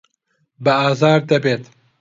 بە 0.63 0.73
ئازار 0.81 1.19
دەبێت. 1.31 1.63